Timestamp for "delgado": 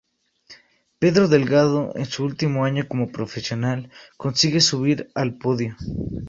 1.27-1.91